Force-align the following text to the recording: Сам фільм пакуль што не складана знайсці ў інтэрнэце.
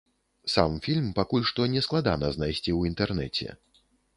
Сам 0.53 0.71
фільм 0.85 1.11
пакуль 1.19 1.45
што 1.51 1.67
не 1.75 1.81
складана 1.89 2.27
знайсці 2.39 2.61
ў 2.61 2.93
інтэрнэце. 2.93 3.47